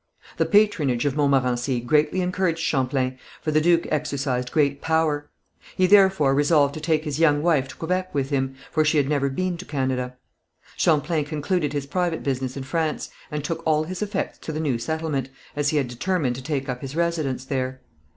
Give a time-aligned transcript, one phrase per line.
[0.37, 5.29] The patronage of Montmorency greatly encouraged Champlain, for the duke exercised great power.
[5.75, 9.07] He therefore resolved to take his young wife to Quebec with him, for she had
[9.07, 10.17] never been to Canada.
[10.75, 14.79] Champlain concluded his private business in France, and took all his effects to the new
[14.79, 17.81] settlement, as he had determined to take up his residence there.